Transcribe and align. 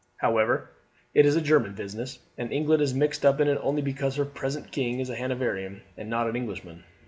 However, 0.17 0.71
it 1.13 1.27
is 1.27 1.35
a 1.35 1.41
German 1.41 1.75
business, 1.75 2.17
and 2.35 2.51
England 2.51 2.81
is 2.81 2.91
mixed 2.91 3.23
up 3.23 3.39
in 3.39 3.47
it 3.47 3.59
only 3.61 3.83
because 3.83 4.15
her 4.15 4.25
present 4.25 4.71
king 4.71 4.99
is 4.99 5.11
a 5.11 5.15
Hanoverian 5.15 5.83
and 5.95 6.09
not 6.09 6.27
an 6.27 6.35
Englishman. 6.35 6.83